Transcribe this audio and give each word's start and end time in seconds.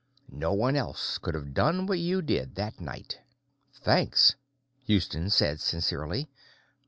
No 0.33 0.51
one 0.51 0.75
else 0.75 1.19
could 1.19 1.35
have 1.35 1.53
done 1.53 1.85
what 1.85 1.99
you 1.99 2.23
did 2.23 2.55
that 2.55 2.81
night." 2.81 3.19
"Thanks," 3.75 4.33
Houston 4.85 5.29
said 5.29 5.59
sincerely. 5.59 6.27